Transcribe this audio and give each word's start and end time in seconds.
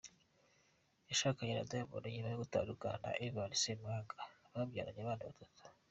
Yashakanye 1.09 1.53
na 1.53 1.67
Diamond 1.69 2.05
nyuma 2.13 2.29
yo 2.31 2.39
gutandukana 2.43 2.97
na 3.11 3.19
Ivan 3.27 3.51
Ssemwanga 3.55 4.17
babyaranye 4.53 5.01
abana 5.03 5.29
batatu. 5.29 5.61